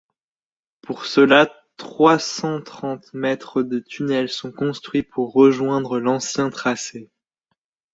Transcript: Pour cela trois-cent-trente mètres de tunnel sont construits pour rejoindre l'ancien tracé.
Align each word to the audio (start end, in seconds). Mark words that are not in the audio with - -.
Pour 0.81 1.05
cela 1.05 1.47
trois-cent-trente 1.77 3.13
mètres 3.13 3.61
de 3.61 3.77
tunnel 3.77 4.29
sont 4.29 4.51
construits 4.51 5.03
pour 5.03 5.31
rejoindre 5.31 5.99
l'ancien 5.99 6.49
tracé. 6.49 7.11